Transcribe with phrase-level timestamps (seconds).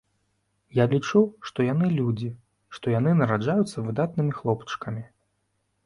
[0.77, 1.21] Я лічу,
[1.51, 2.31] што яны людзі,
[2.79, 5.11] што яны нараджаюцца выдатнымі хлопчыкамі.